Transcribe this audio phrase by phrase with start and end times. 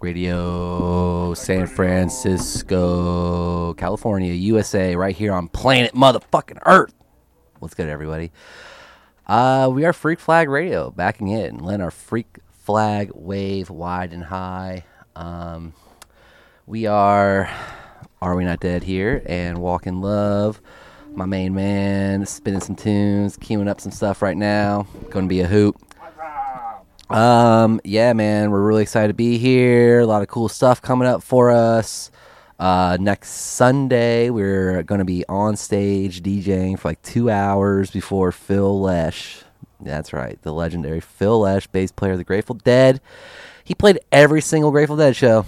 [0.00, 6.94] Radio, San Francisco, California, USA, right here on planet motherfucking Earth.
[7.58, 8.30] What's good, everybody?
[9.26, 14.12] Uh, we are Freak Flag Radio, backing in, and letting our freak flag wave wide
[14.12, 14.84] and high.
[15.16, 15.74] Um,
[16.66, 17.50] we are
[18.22, 20.60] Are We Not Dead here and Walk in Love.
[21.14, 24.86] My main man spinning some tunes, queuing up some stuff right now.
[25.10, 25.76] Going to be a hoot.
[27.10, 30.00] Um, yeah, man, we're really excited to be here.
[30.00, 32.10] A lot of cool stuff coming up for us.
[32.58, 38.32] Uh, next Sunday, we're going to be on stage DJing for like two hours before
[38.32, 39.42] Phil Lesh.
[39.80, 43.00] That's right, the legendary Phil Lesh, bass player of the Grateful Dead.
[43.64, 45.46] He played every single Grateful Dead show.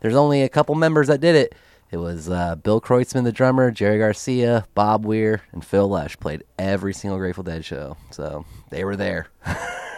[0.00, 1.54] There's only a couple members that did it.
[1.90, 6.44] It was uh, Bill Kreutzmann, the drummer, Jerry Garcia, Bob Weir, and Phil Lesh played
[6.58, 7.96] every single Grateful Dead show.
[8.10, 9.28] So they were there.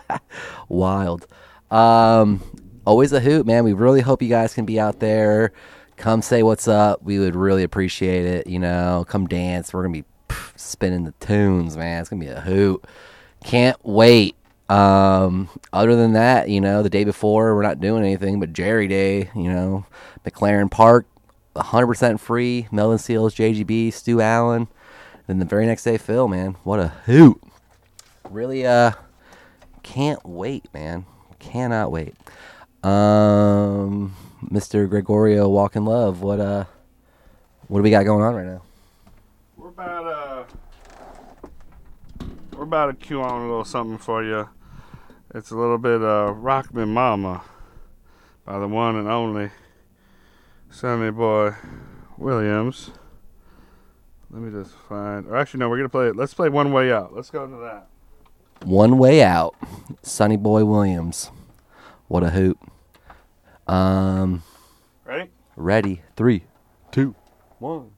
[0.68, 1.26] Wild.
[1.70, 2.42] Um,
[2.86, 3.64] always a hoot, man.
[3.64, 5.52] We really hope you guys can be out there.
[5.96, 7.02] Come say what's up.
[7.02, 8.46] We would really appreciate it.
[8.46, 9.72] You know, come dance.
[9.72, 12.00] We're gonna be pff, spinning the tunes, man.
[12.00, 12.84] It's gonna be a hoot.
[13.44, 14.36] Can't wait.
[14.68, 18.88] Um, other than that, you know, the day before we're not doing anything but Jerry
[18.88, 19.30] Day.
[19.34, 19.86] You know,
[20.24, 21.06] McLaren Park,
[21.54, 22.68] 100% free.
[22.72, 24.68] Melvin Seals, JGB, Stu Allen.
[25.26, 27.40] Then the very next day, Phil, man, what a hoot!
[28.28, 28.92] Really, uh,
[29.82, 31.06] can't wait, man.
[31.38, 32.14] Cannot wait.
[32.82, 34.14] Um,
[34.44, 34.88] Mr.
[34.88, 36.64] Gregorio Walk in Love, what uh,
[37.68, 38.62] what do we got going on right now?
[39.56, 40.44] We're about uh
[42.56, 44.48] we're about to cue on a little something for you.
[45.34, 47.42] It's a little bit uh Rock Me Mama
[48.44, 49.50] by the one and only
[50.70, 51.54] Sonny Boy
[52.18, 52.90] Williams.
[54.30, 56.16] Let me just find or actually no, we're gonna play it.
[56.16, 57.14] Let's play One Way Out.
[57.14, 57.88] Let's go into that.
[58.64, 59.54] One Way Out,
[60.02, 61.30] Sonny Boy Williams.
[62.08, 62.58] What a hoot.
[63.66, 64.42] Um,
[65.04, 65.30] Ready?
[65.56, 66.02] ready.
[66.16, 66.44] Three,
[66.90, 67.14] two,
[67.58, 67.91] one.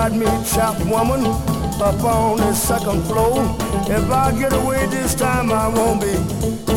[0.00, 1.26] Got me trapped, woman,
[1.78, 3.36] up on the second floor.
[3.86, 6.14] If I get away this time, I won't be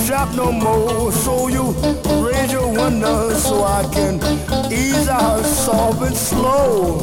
[0.05, 1.09] trapped no more.
[1.09, 1.71] So you
[2.27, 4.15] raise your window so I can
[4.69, 6.99] ease out soft and slow.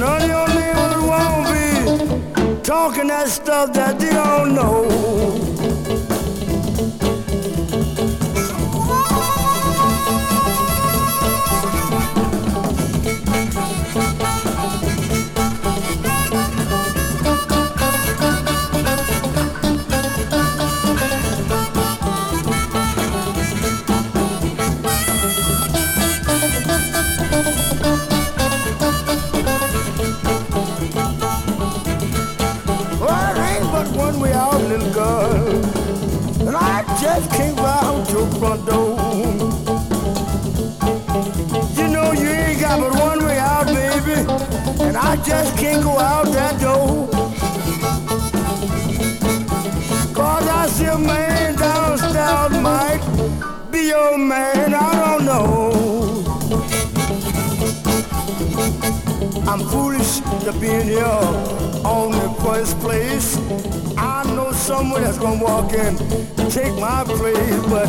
[0.00, 5.51] None of your neighbors won't be talking that stuff that they don't know.
[45.42, 47.08] Just can't go out that door.
[50.14, 53.02] Cause I see a man downstairs might
[53.72, 55.72] be your man, I don't know.
[59.50, 63.36] I'm foolish to be in here on the first place.
[63.98, 65.96] I know someone that's gonna walk in,
[66.50, 67.88] take my place, but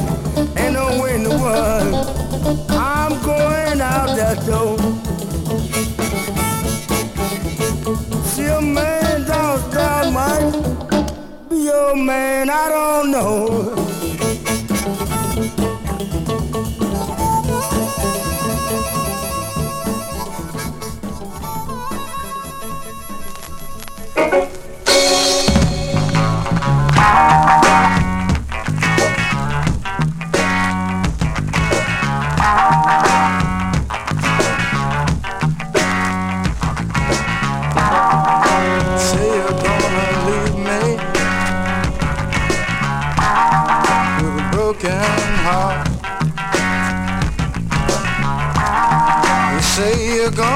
[0.57, 2.67] ain't no way in the world.
[2.71, 5.22] I'm going out that door.
[11.91, 13.83] Man, I don't know.
[45.43, 45.87] Heart.
[49.53, 50.52] You say you're gonna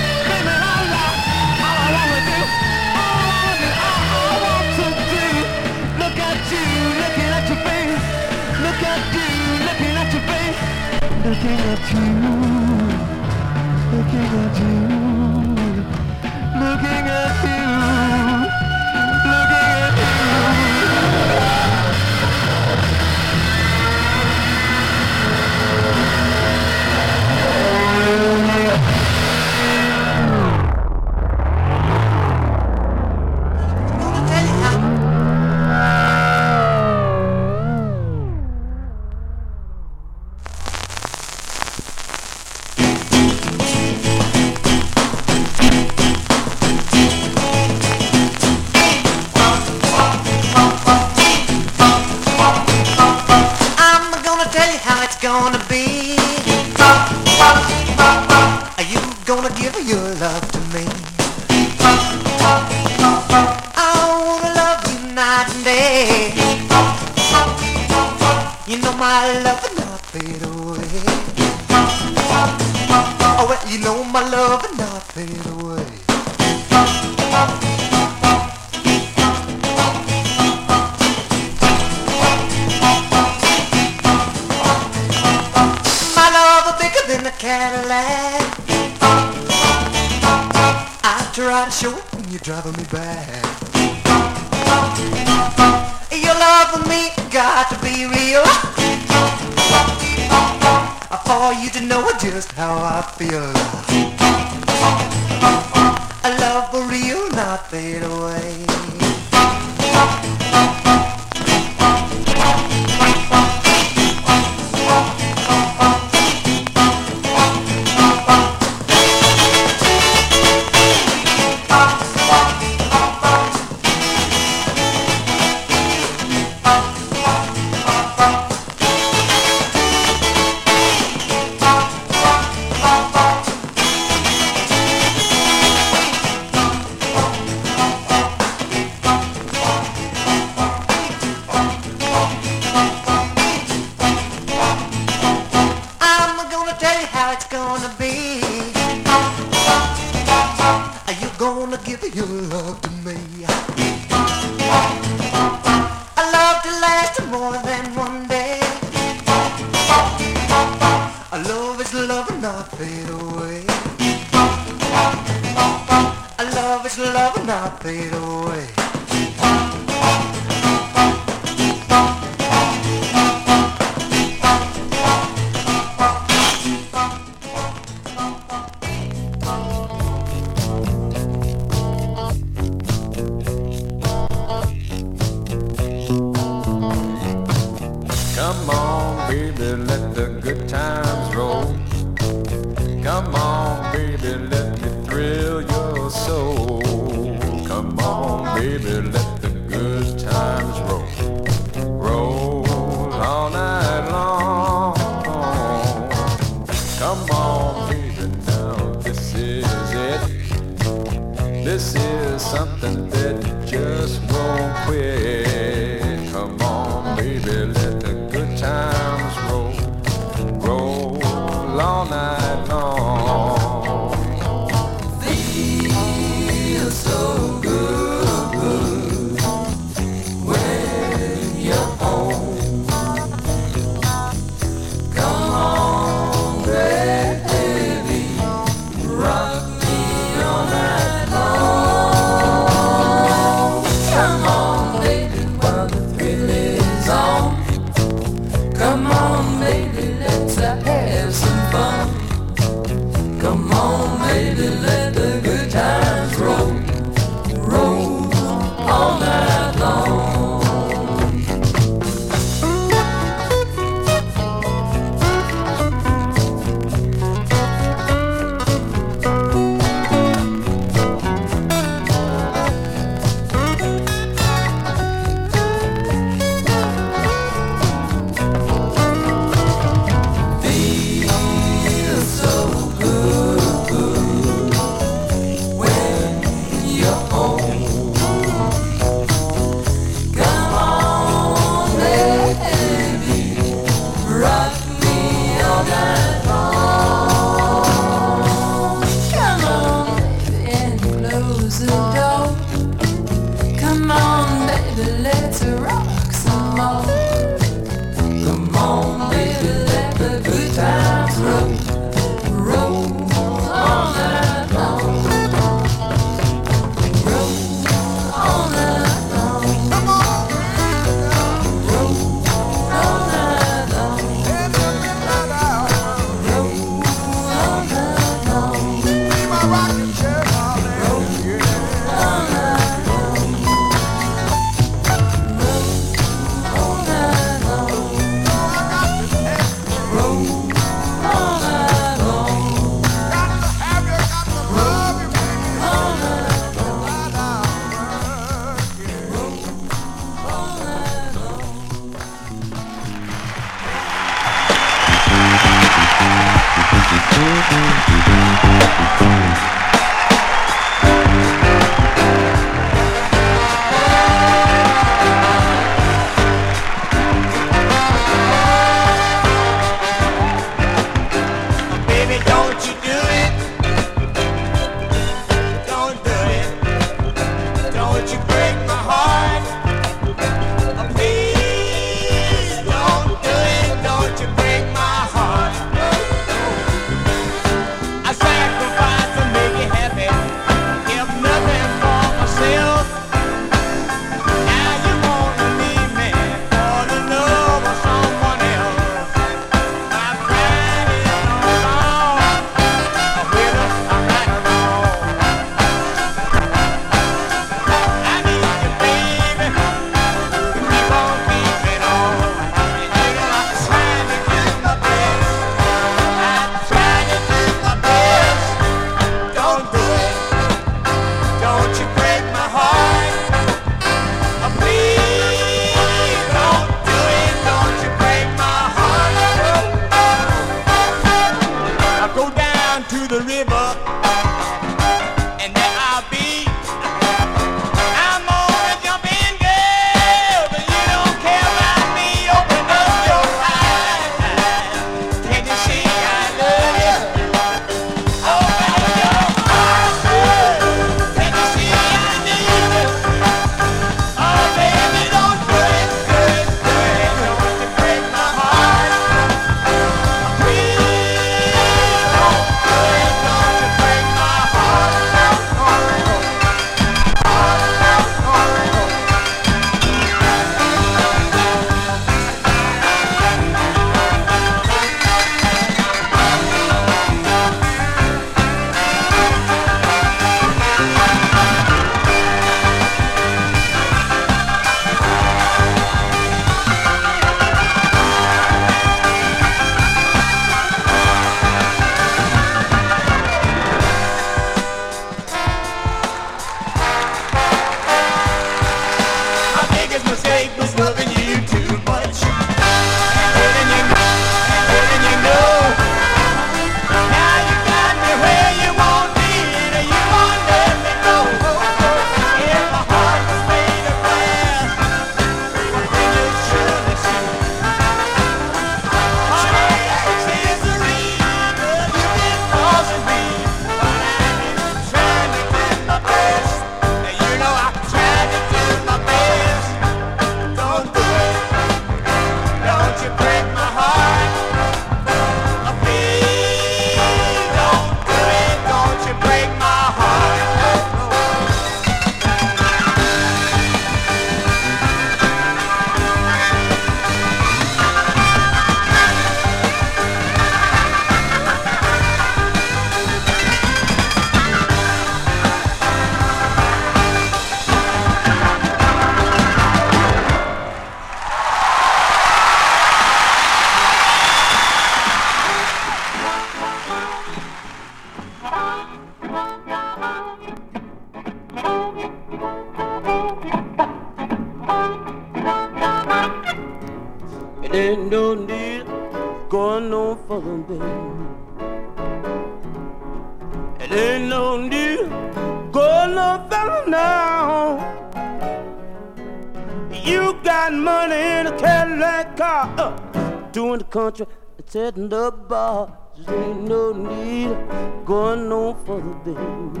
[594.90, 596.18] setting the bar.
[596.36, 597.76] Just ain't no need
[598.24, 600.00] going no further, baby.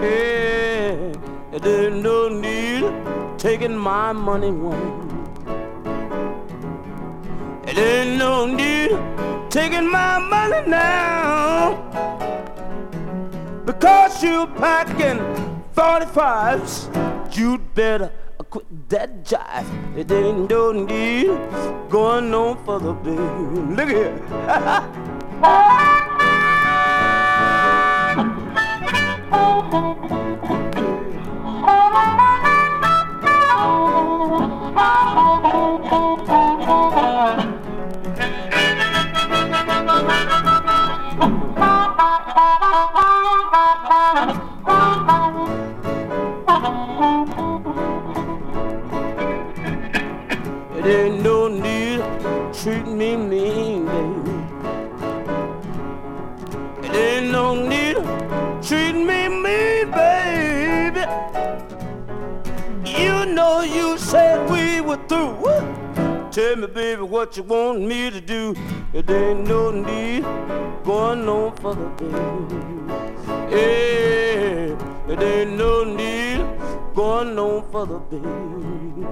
[0.00, 2.84] Yeah, it ain't no need
[3.36, 5.08] taking my money one.
[7.66, 8.92] It ain't no need
[9.50, 11.74] taking my money now.
[13.66, 15.18] Because you're packing
[15.74, 18.12] 45s, you'd better
[18.50, 19.96] quit that jive.
[19.96, 21.38] It ain't no need
[21.88, 23.22] going no further, baby.
[23.76, 24.18] Look here.
[64.90, 66.30] were through.
[66.32, 68.54] Tell me, baby, what you want me to do.
[68.92, 70.24] It ain't no need
[70.84, 72.60] going no further, baby.
[73.54, 76.44] Yeah, it ain't no need
[76.94, 79.06] going no further, baby.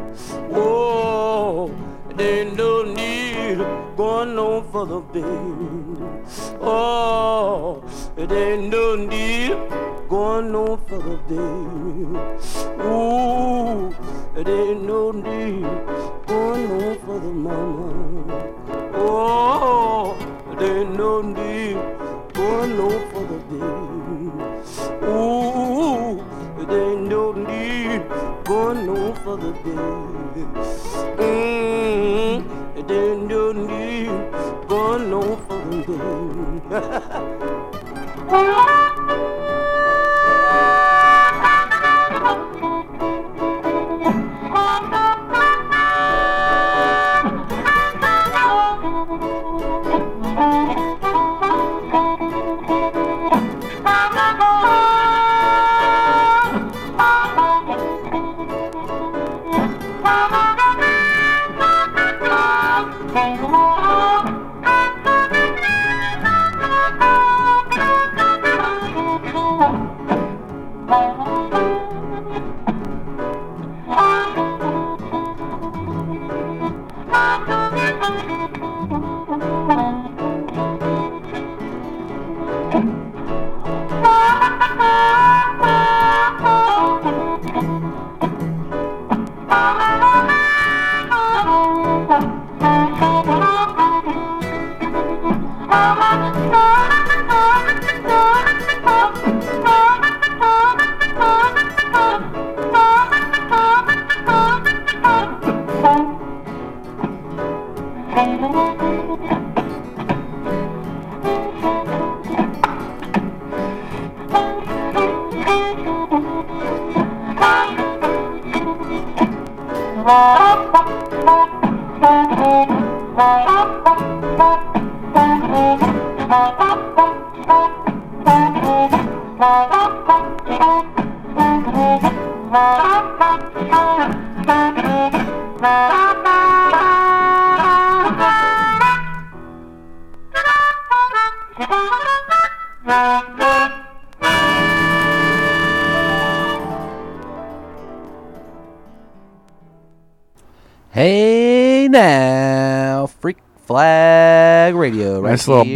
[0.53, 1.71] Oh,
[2.21, 3.59] ain't no need
[3.97, 6.05] going no further, baby.
[6.61, 7.83] Oh,
[8.17, 9.57] it ain't no need
[10.09, 12.19] going no further, baby.
[12.83, 13.95] Ooh,
[14.37, 15.67] it ain't no need
[16.27, 18.55] going no further, mama.
[18.95, 19.79] Oh,
[20.61, 21.77] ain't no need
[22.35, 24.31] going no further, baby.
[25.07, 28.03] Ooh, it ain't no need
[28.45, 30.45] going no further, baby.
[31.19, 32.45] Mm,
[32.77, 35.59] it ain't no need going no further,
[38.31, 39.58] Hey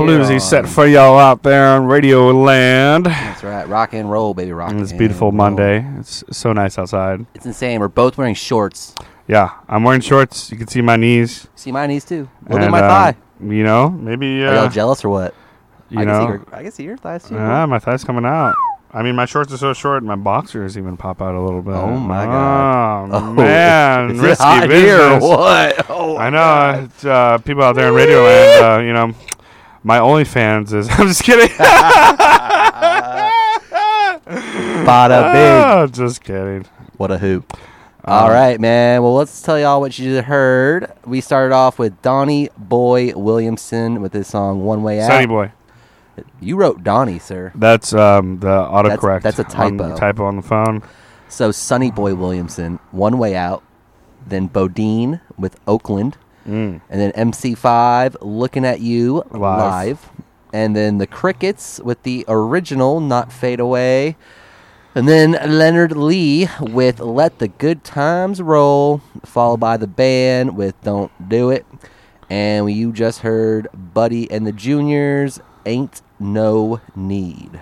[0.02, 3.06] bluesy set for y'all out there on Radio Land.
[3.06, 4.70] That's right, rock and roll, baby, rock.
[4.72, 5.32] And beautiful roll.
[5.32, 5.86] Monday.
[5.98, 7.24] It's so nice outside.
[7.34, 7.78] It's insane.
[7.80, 8.94] We're both wearing shorts.
[9.28, 10.50] Yeah, I'm wearing shorts.
[10.50, 11.46] You can see my knees.
[11.54, 12.28] See my knees too.
[12.48, 13.16] Look at my uh, thigh.
[13.40, 15.34] You know, maybe Are y'all uh, jealous or what?
[15.88, 17.34] you I can see know, your, I can see your thighs too.
[17.34, 18.54] yeah, my thighs coming out.
[18.94, 21.72] I mean, my shorts are so short, my boxers even pop out a little bit.
[21.72, 23.08] Oh, my God.
[23.10, 24.82] Oh, Oh, man, risky hot business.
[24.82, 25.86] here what?
[25.88, 28.78] Oh, I know, it's, uh, people out there in Radioland.
[28.78, 29.14] Uh, you know,
[29.82, 30.88] my OnlyFans is.
[30.92, 31.48] I'm just kidding.
[34.86, 35.64] Bada big.
[35.64, 36.66] Ah, just kidding.
[36.96, 37.56] What a hoop.
[38.04, 39.02] All right, man.
[39.02, 40.90] Well, let's tell y'all what you just heard.
[41.04, 45.52] We started off with Donnie Boy Williamson with his song "One Way Out." Sunny boy.
[46.40, 47.52] You wrote Donnie, sir.
[47.54, 49.22] That's um the autocorrect.
[49.22, 49.96] that's a on- typo.
[49.96, 50.82] typo on the phone.
[51.28, 53.62] So Sonny Boy Williamson, One Way Out,
[54.26, 59.40] then Bodine with Oakland, and then MC5 Looking at You Live.
[59.40, 60.10] live.
[60.52, 64.16] and then the Crickets with the original Not Fade Away,
[64.94, 70.78] and then Leonard Lee with Let the Good Times Roll, followed by the band with
[70.82, 71.64] Don't Do It,
[72.28, 77.60] and you just heard Buddy and the Juniors Ain't No Need.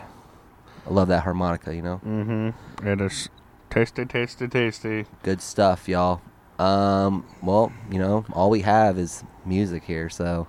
[0.86, 2.00] I love that harmonica, you know.
[2.04, 2.86] Mm-hmm.
[2.88, 3.28] It is
[3.68, 5.06] tasty, tasty, tasty.
[5.22, 6.20] good stuff, y'all.
[6.60, 10.46] Um, well, you know, all we have is music here, so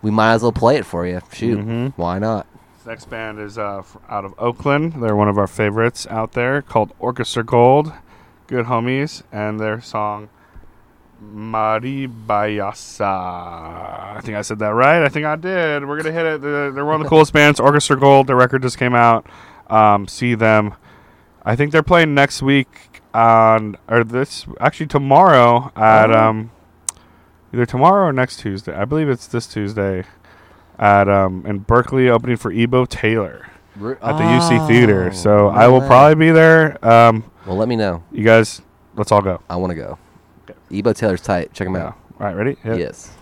[0.00, 1.20] we might as well play it for you.
[1.32, 1.92] Shoot, Mhm.
[1.96, 2.46] why not?
[2.78, 4.94] This next band is uh, out of Oakland.
[5.02, 7.92] They're one of our favorites out there called Orchestra Gold.
[8.46, 9.22] Good homies.
[9.30, 10.28] And their song
[11.22, 13.04] Maribayasa.
[13.04, 15.02] I think I said that right.
[15.04, 15.82] I think I did.
[15.86, 16.40] We're going to hit it.
[16.42, 17.60] They're, they're one of the coolest bands.
[17.60, 18.26] Orchestra Gold.
[18.26, 19.26] Their record just came out.
[19.68, 20.74] Um, see them.
[21.44, 26.18] I think they're playing next week on, or this, actually tomorrow at, Oh.
[26.28, 26.50] um,
[27.52, 28.74] either tomorrow or next Tuesday.
[28.74, 30.04] I believe it's this Tuesday
[30.78, 33.46] at um in Berkeley opening for Ebo Taylor
[33.76, 35.08] at the UC Theater.
[35.12, 36.82] Oh, So no I will probably be there.
[36.86, 38.02] Um, Well, let me know.
[38.10, 38.62] you guys,
[38.96, 39.40] let's all go.
[39.50, 39.98] I want to go.
[40.48, 40.58] Okay.
[40.78, 41.52] Ebo Taylor's tight.
[41.52, 41.88] Check him Yeah.
[41.88, 41.94] out.
[42.20, 42.56] All right, ready?
[42.62, 42.78] Hit.
[42.78, 43.12] Yes.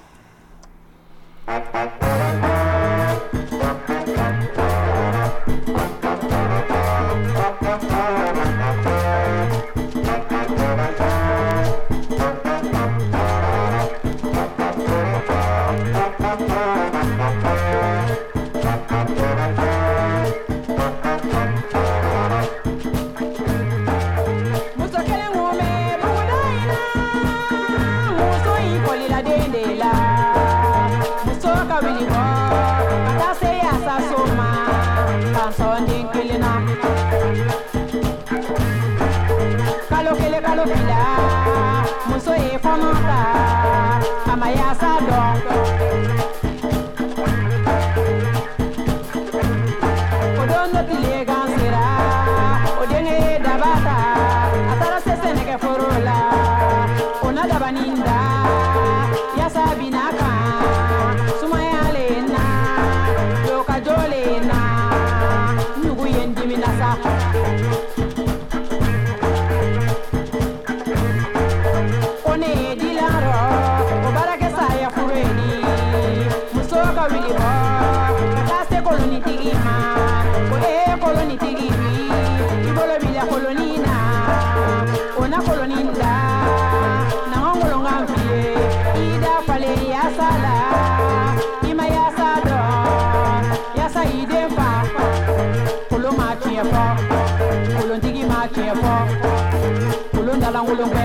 [100.81, 101.05] Golongwe,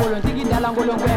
[0.00, 1.10] Golongwe, tiki dala Golongwe.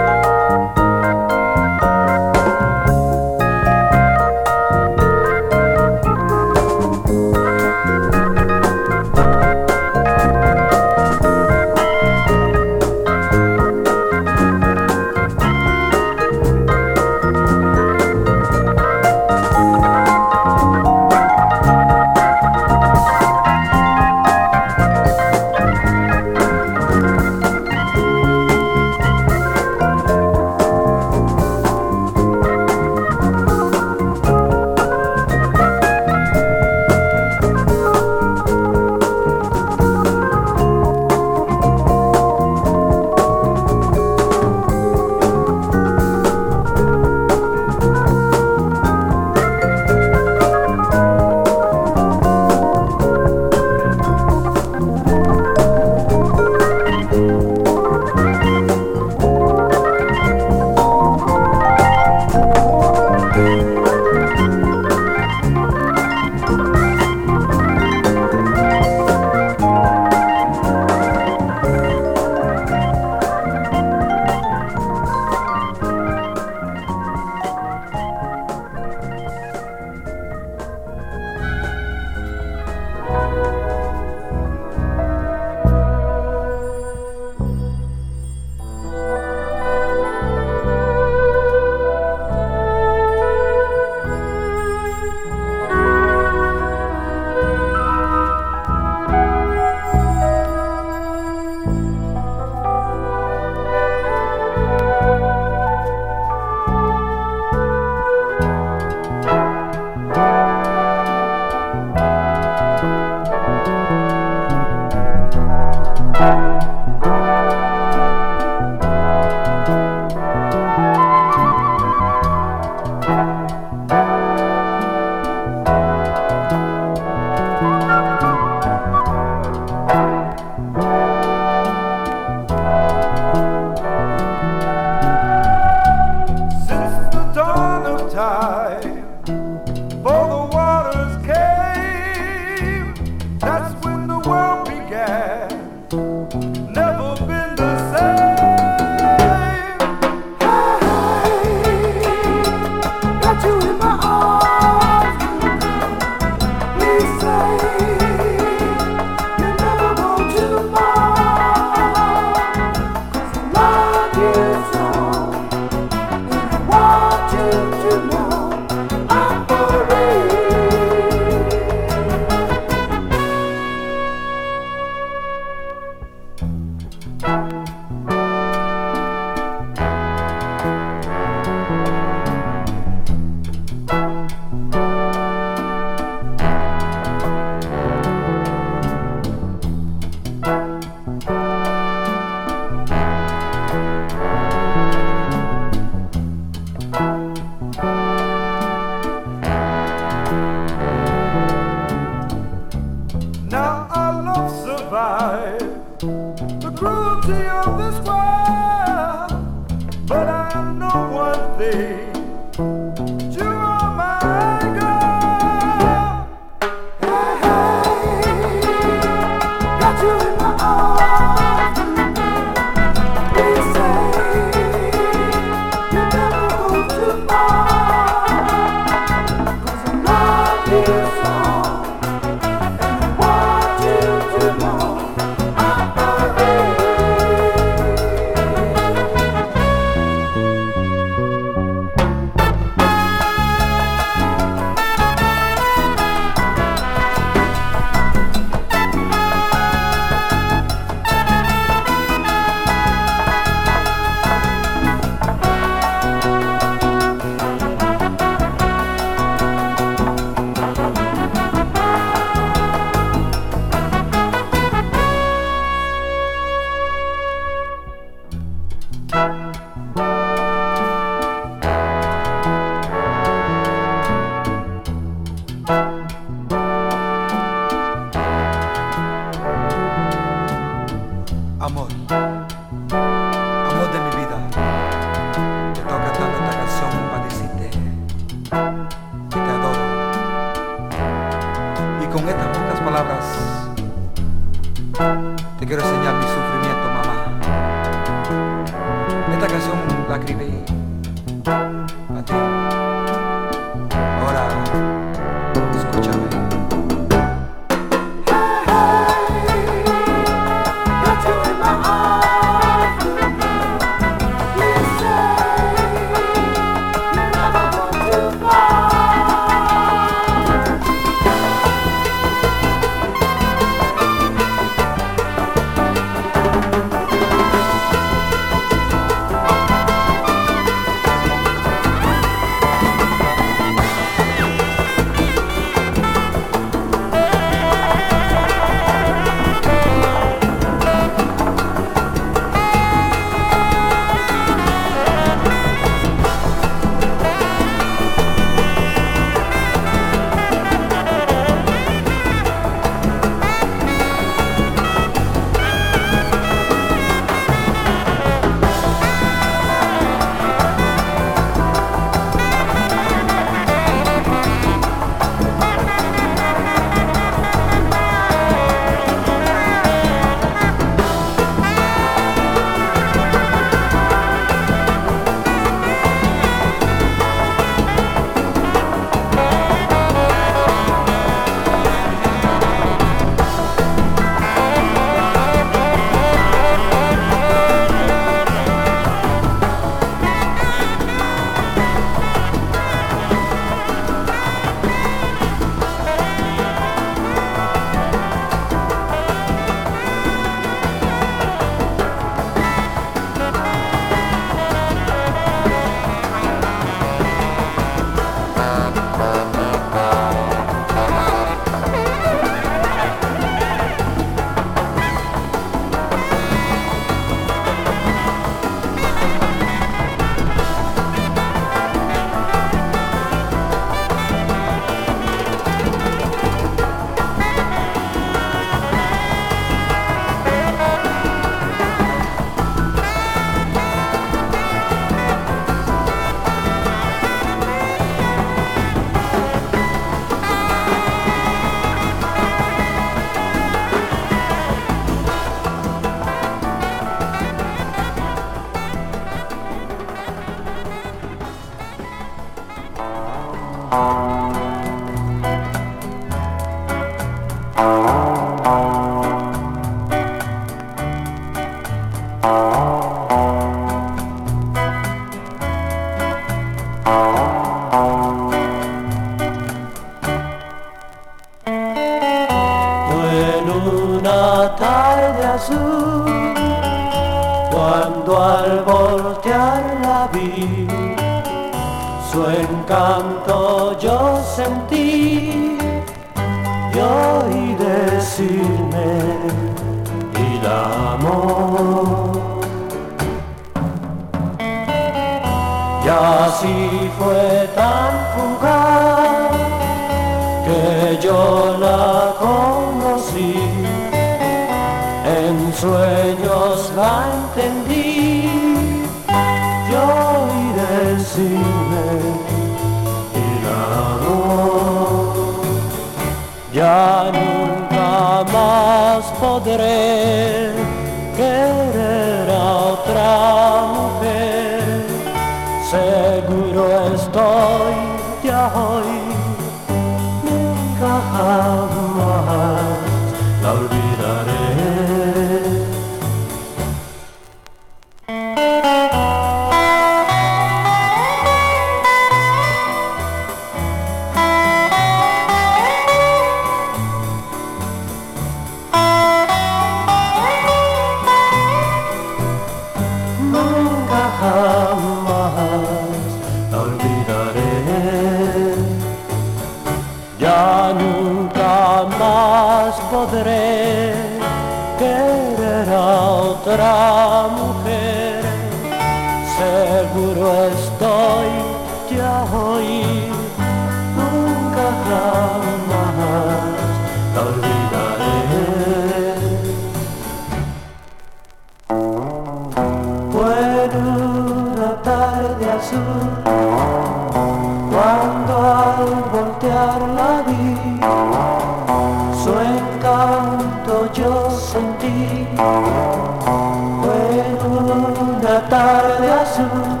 [598.51, 600.00] Una tarde azul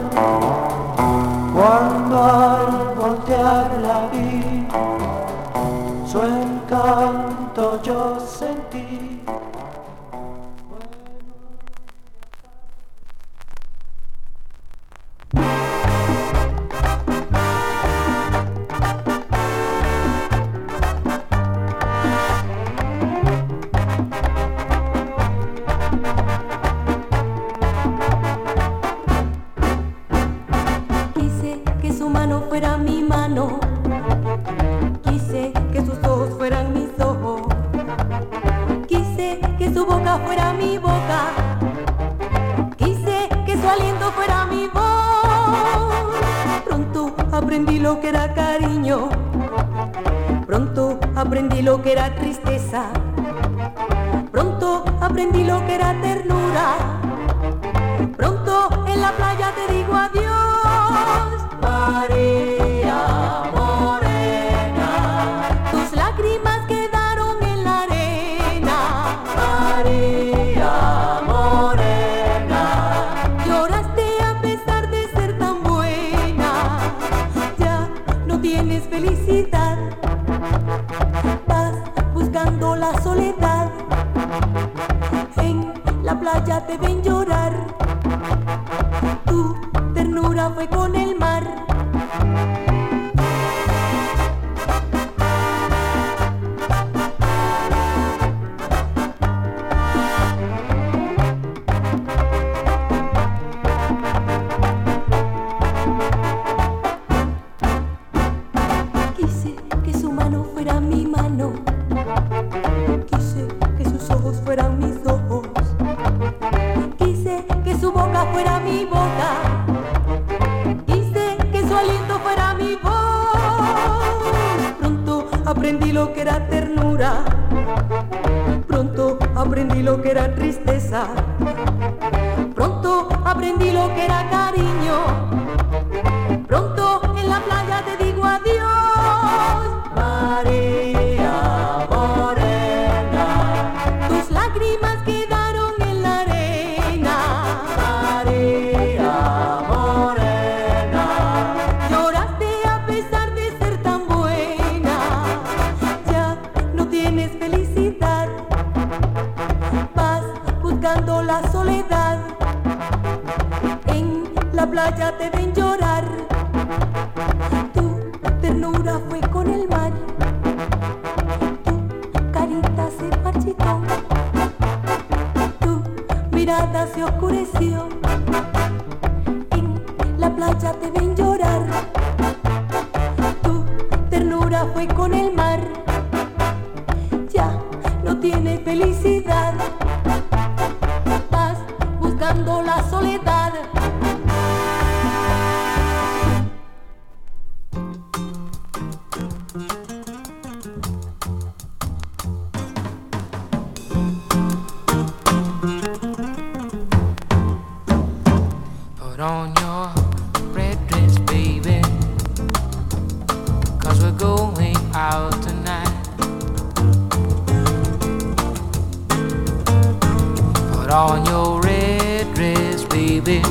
[223.23, 223.41] baby.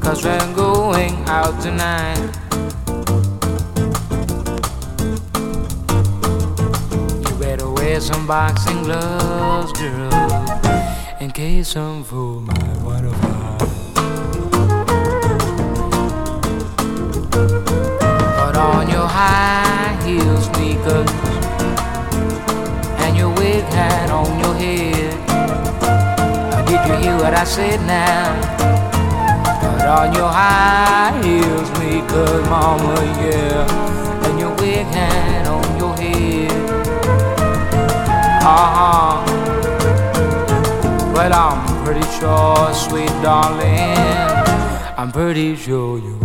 [0.00, 2.18] Cause we're going out tonight.
[7.22, 10.12] You better wear some boxing gloves, girl.
[11.20, 13.60] In case some fool might wanna find.
[17.30, 21.10] Put on your high heel sneakers
[23.04, 25.31] and your wig hat on your head.
[26.82, 28.34] Did you hear what I said now?
[29.60, 36.50] Put on your high heel sneakers, mama, yeah, and your wig hat on your head.
[38.42, 39.12] Uh huh.
[41.14, 43.96] Well, I'm pretty sure, sweet darling,
[44.96, 46.21] I'm pretty sure you're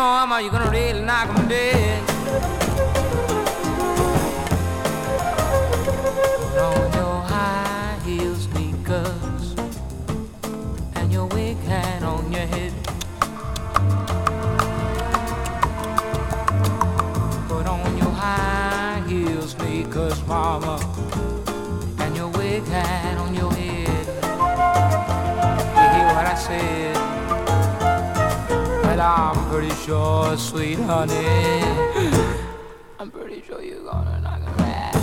[0.00, 2.09] Sure, Mama, you're gonna really knock 'em dead.
[29.90, 31.14] Sure, sweet honey,
[33.00, 34.94] I'm pretty sure you're gonna knock it back.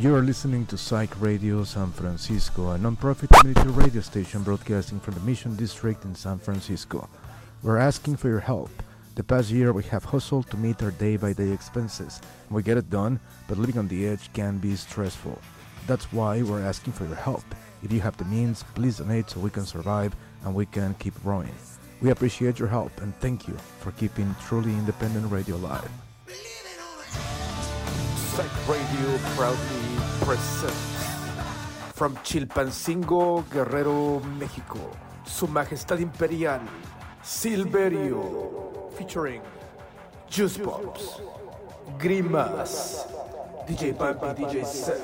[0.00, 5.12] You are listening to Psych Radio San Francisco, a non-profit community radio station broadcasting from
[5.12, 7.06] the Mission District in San Francisco.
[7.62, 8.70] We're asking for your help.
[9.20, 12.22] The past year we have hustled to meet our day-by-day expenses.
[12.48, 15.38] We get it done, but living on the edge can be stressful.
[15.86, 17.44] That's why we're asking for your help.
[17.82, 21.12] If you have the means, please donate so we can survive and we can keep
[21.22, 21.52] growing.
[22.00, 25.90] We appreciate your help and thank you for keeping truly independent radio alive.
[28.32, 30.80] Psych Radio proudly presents
[31.92, 34.96] from Chilpancingo, Guerrero, Mexico,
[35.26, 36.62] Su Majestad Imperial,
[37.22, 38.70] Silverio,
[39.00, 39.40] featuring
[40.28, 41.20] Juice Pops,
[41.98, 43.06] Grimas,
[43.66, 45.00] DJ Bumpy, DJ Set,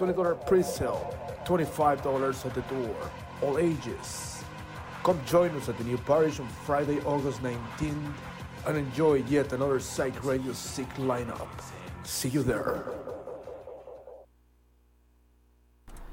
[0.00, 1.14] $20 pre-sale,
[1.46, 2.96] $25 at the door,
[3.42, 4.42] all ages.
[5.04, 8.12] Come join us at the new parish on Friday, August 19th
[8.66, 11.48] and enjoy yet another Psych Radio Sick lineup.
[12.02, 12.84] See you there.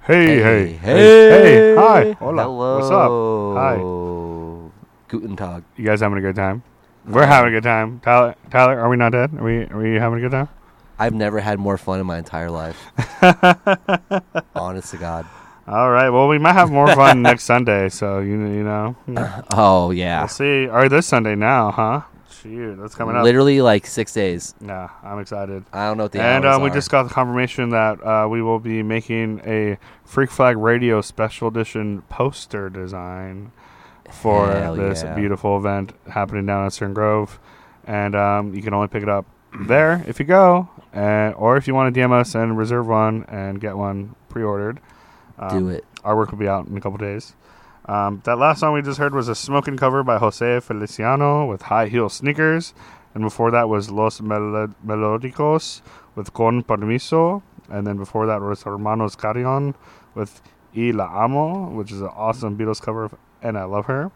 [0.04, 2.76] Hey, hey, Hey, hey, hey, hi, hola, Hello.
[2.78, 3.12] what's up?
[3.58, 3.76] Hi,
[5.08, 5.64] Guten Tag.
[5.76, 6.62] you guys having a good time?
[7.08, 8.00] We're having a good time.
[8.02, 9.34] Tyler, Tyler, are we not dead?
[9.38, 10.50] Are we, are we having a good time?
[10.98, 12.78] I've never had more fun in my entire life.
[14.56, 15.26] Honest to God.
[15.68, 16.10] All right.
[16.10, 17.90] Well, we might have more fun next Sunday.
[17.90, 20.26] So you you know, we'll Oh yeah.
[20.28, 20.68] see.
[20.68, 22.02] Or this Sunday now, huh?
[22.30, 23.24] Shoot, that's coming up.
[23.24, 24.54] Literally like six days.
[24.62, 25.66] Yeah, I'm excited.
[25.74, 26.74] I don't know what the and uh, we are.
[26.74, 31.48] just got the confirmation that uh, we will be making a Freak Flag Radio special
[31.48, 33.52] edition poster design
[34.12, 35.14] for Hell this yeah.
[35.16, 37.40] beautiful event happening down at Stern Grove,
[37.86, 39.26] and um, you can only pick it up
[39.62, 43.26] there if you go, and or if you want to DM us and reserve one
[43.28, 44.80] and get one pre-ordered.
[45.38, 45.86] Um, Do it.
[46.04, 47.36] Artwork will be out in a couple days.
[47.88, 51.64] Um, that last song we just heard was a smoking cover by Jose Feliciano with
[51.64, 52.74] High Heel Sneakers.
[53.14, 55.82] And before that was Los Melo- Melodicos
[56.16, 57.44] with Con Permiso.
[57.70, 59.76] And then before that was Hermanos Carrion
[60.16, 60.42] with
[60.76, 63.16] Y La Amo, which is an awesome Beatles cover, of,
[63.46, 64.12] and I love her.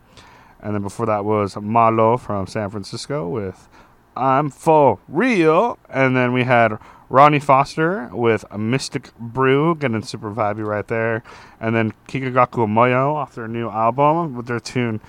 [0.62, 3.70] And then before that was Malo from San Francisco with
[4.16, 5.78] I'm For Real.
[5.90, 6.78] And then we had
[7.08, 11.24] Ronnie Foster with Mystic Brew, getting super vibey right there.
[11.60, 15.00] And then Kikagaku Moyo off their new album with their tune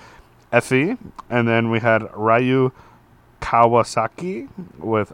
[0.53, 0.97] Effe.
[1.29, 2.71] And then we had Ryo
[3.41, 4.49] Kawasaki
[4.79, 5.13] with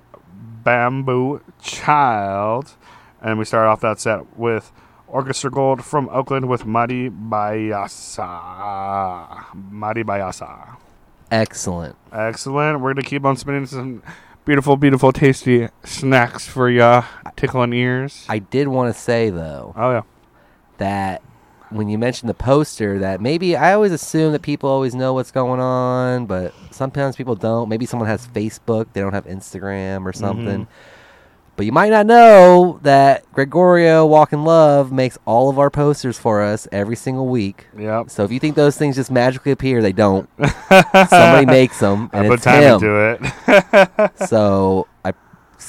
[0.64, 2.76] Bamboo Child.
[3.22, 4.72] And we started off that set with
[5.08, 8.28] Orchestra Gold from Oakland with Mari Bayasa.
[9.72, 10.76] Mari Bayasa.
[11.32, 11.96] Excellent.
[12.12, 12.80] Excellent.
[12.82, 14.02] We're going to keep on spinning some
[14.46, 17.04] beautiful, beautiful, tasty snacks for ya,
[17.36, 18.26] tickling ears.
[18.30, 20.02] I did want to say though Oh, yeah.
[20.78, 21.22] that
[21.70, 25.32] when you mentioned the poster, that maybe I always assume that people always know what's
[25.32, 27.68] going on, but sometimes people don't.
[27.68, 30.66] Maybe someone has Facebook, they don't have Instagram or something.
[30.68, 30.72] Mm-hmm.
[31.58, 36.16] But you might not know that Gregorio Walk in Love makes all of our posters
[36.16, 37.66] for us every single week.
[37.76, 38.12] Yep.
[38.12, 40.30] So if you think those things just magically appear, they don't.
[41.10, 42.74] Somebody makes them, and I put time him.
[42.76, 44.12] into it.
[44.30, 45.14] so I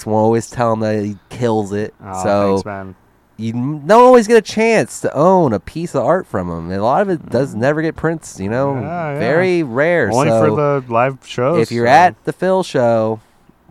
[0.05, 1.95] always tell him that he kills it.
[2.05, 2.97] Oh, so thanks, man.
[3.39, 6.70] you don't always get a chance to own a piece of art from him.
[6.70, 7.61] And a lot of it does mm.
[7.61, 8.39] never get prints.
[8.39, 9.18] You know, Yeah, yeah.
[9.18, 10.11] very rare.
[10.12, 11.62] Only so for the live shows.
[11.62, 13.20] if you're so- at the Phil show,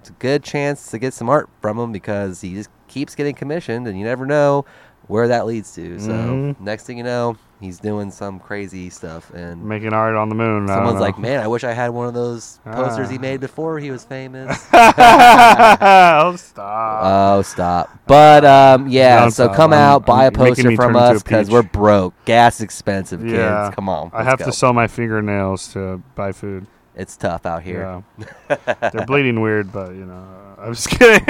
[0.08, 3.36] it's a good chance to get some art from him because he just keeps getting
[3.36, 4.64] commissioned, and you never know
[5.08, 6.00] where that leads to.
[6.00, 6.60] So Mhm.
[6.62, 10.68] next thing you know, he's doing some crazy stuff, and making art on the moon.
[10.68, 13.22] Someone's like, "Man, I wish I had one of those posters he Ah.
[13.22, 17.00] made before he was famous." oh, stop.
[17.04, 17.90] Oh, stop.
[18.08, 19.56] But um, yeah, Don't so stop.
[19.56, 22.14] come I'm- out, buy a I'm making poster from a us because we're broke.
[22.26, 23.34] Gas expensive, kids.
[23.34, 23.72] yeah.
[23.74, 24.12] Come on.
[24.14, 24.46] I have go.
[24.46, 26.68] to sell my fingernails to buy food.
[26.98, 28.04] It's tough out here.
[28.50, 28.58] Yeah.
[28.92, 31.24] They're bleeding weird, but you know, I'm just kidding.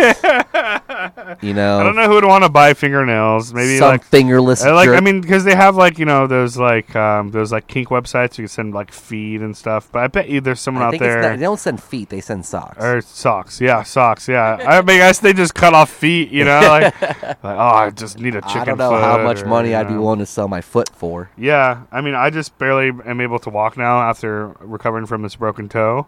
[1.41, 3.53] You know, I don't know who would want to buy fingernails.
[3.53, 4.63] Maybe some like fingerless.
[4.63, 7.68] I like I mean, because they have like you know those like um, those like
[7.68, 9.91] kink websites you can send like feed and stuff.
[9.91, 11.84] But I bet you there's someone I out think it's there not, they don't send
[11.84, 12.82] feet; they send socks.
[12.82, 13.59] or socks.
[13.59, 14.30] Yeah, socks.
[14.30, 16.32] Yeah, I mean, I guess they just cut off feet.
[16.32, 18.61] You know, like, like oh, I just need a chicken.
[18.61, 21.30] I don't know how much or, money I'd be willing to sell my foot for.
[21.38, 25.36] Yeah, I mean, I just barely am able to walk now after recovering from this
[25.36, 26.08] broken toe,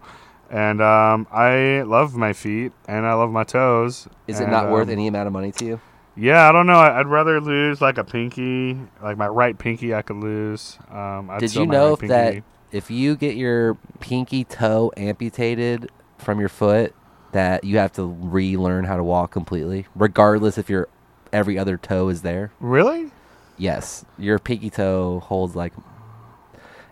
[0.49, 4.07] and um, I love my feet and I love my toes.
[4.27, 5.81] Is it and, not worth um, any amount of money to you?
[6.15, 6.77] Yeah, I don't know.
[6.77, 9.93] I'd rather lose like a pinky, like my right pinky.
[9.93, 10.77] I could lose.
[10.89, 16.39] Um, I'd Did you know right that if you get your pinky toe amputated from
[16.39, 16.93] your foot,
[17.31, 20.89] that you have to relearn how to walk completely, regardless if your
[21.31, 22.51] every other toe is there?
[22.59, 23.11] Really?
[23.57, 25.73] Yes, your pinky toe holds like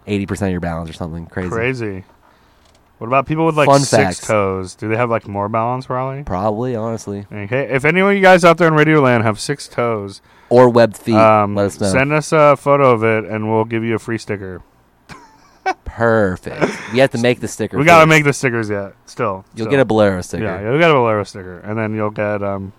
[0.06, 1.50] eighty percent of your balance or something crazy.
[1.50, 2.04] Crazy.
[2.98, 4.28] What about people with like Fun six facts.
[4.28, 4.74] toes?
[4.76, 6.24] Do they have like more balance, probably?
[6.24, 7.70] Probably, honestly, Okay.
[7.72, 10.98] If any of you guys out there in Radio Land have six toes, or webbed
[10.98, 11.14] feet.
[11.16, 11.88] um, let us know.
[11.92, 14.62] send us a photo of it, and we'll give you a free sticker.
[15.86, 16.62] Perfect.
[16.94, 17.78] we have to make the sticker.
[17.78, 18.10] We gotta first.
[18.10, 18.94] make the stickers yet.
[19.06, 19.72] Still, You'll still.
[19.72, 20.44] get a Bolero sticker.
[20.46, 22.72] Yeah, you'll get a Bolero sticker, and then you'll get um,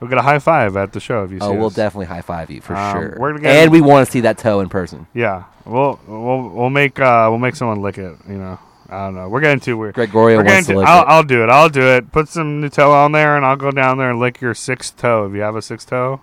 [0.00, 1.74] you'll get a high five at the show if you see Oh, we'll us.
[1.74, 3.16] definitely high five you for Um, sure.
[3.18, 5.06] we're gonna get- and we want to see that toe in person.
[5.12, 8.16] Yeah, we'll we'll we'll make uh we'll make someone lick it.
[8.26, 8.58] You know,
[8.92, 9.28] I don't know.
[9.30, 9.94] We're getting too weird.
[9.94, 11.08] Gregorio We're wants getting to lick I'll, it.
[11.08, 11.48] I'll do it.
[11.48, 12.12] I'll do it.
[12.12, 15.24] Put some Nutella on there, and I'll go down there and lick your sixth toe
[15.24, 16.20] if you have a sixth toe.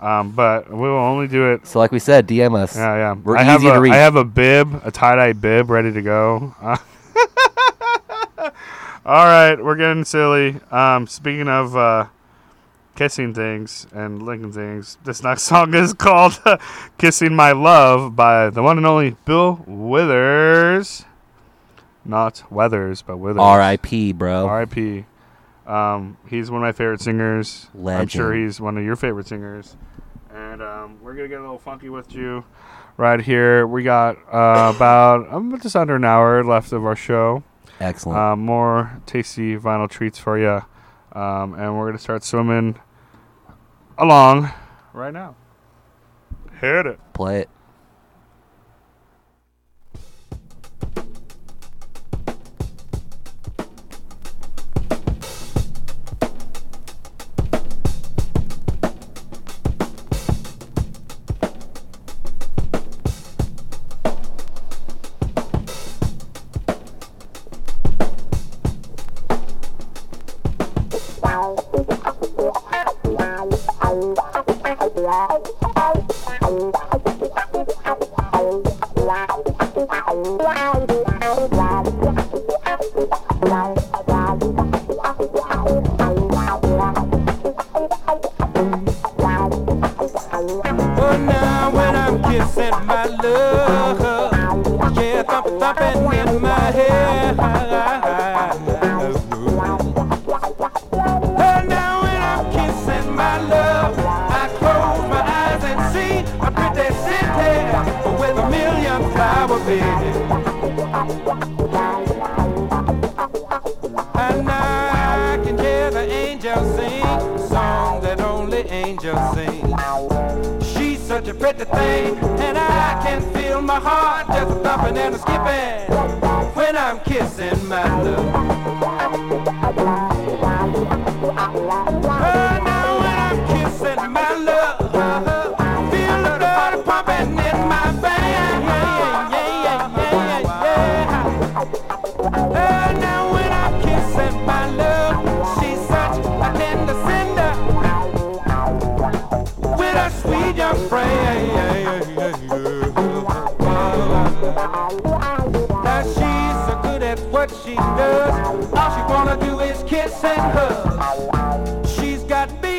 [0.00, 1.66] Um, but we will only do it.
[1.66, 2.74] So, like we said, DM us.
[2.76, 3.12] Yeah, yeah.
[3.12, 3.92] We're I have easy a, to reach.
[3.92, 6.54] I have a bib, a tie dye bib, ready to go.
[6.62, 6.78] Uh,
[9.04, 10.58] all right, we're getting silly.
[10.70, 12.06] Um, speaking of uh,
[12.94, 16.40] kissing things and licking things, this next song is called
[16.98, 21.04] "Kissing My Love" by the one and only Bill Withers.
[22.08, 23.40] Not Weathers, but Withers.
[23.40, 24.12] R.I.P.
[24.12, 24.46] Bro.
[24.46, 25.04] R.I.P.
[25.66, 27.68] Um, he's one of my favorite singers.
[27.74, 28.00] Legend.
[28.00, 29.76] I'm sure he's one of your favorite singers.
[30.34, 32.44] And um, we're gonna get a little funky with you
[32.96, 33.66] right here.
[33.66, 37.42] We got uh, about um, just under an hour left of our show.
[37.80, 38.18] Excellent.
[38.18, 40.62] Um, more tasty vinyl treats for you,
[41.12, 42.78] um, and we're gonna start swimming
[43.98, 44.50] along
[44.92, 45.36] right now.
[46.60, 46.98] Hit it.
[47.12, 47.50] Play it.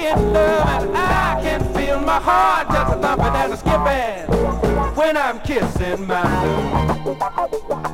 [0.10, 5.18] get love and I can feel my heart just a thumping and a skipping when
[5.18, 6.24] I'm kissing my
[7.06, 7.89] love.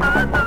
[0.00, 0.39] Thank.